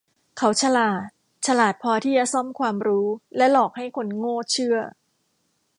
[0.37, 1.03] เขาฉลาด
[1.45, 3.07] ฉลาดพอที่จะซ่อมความรู้
[3.37, 4.77] และหลอกให้คนโง่เชื่อ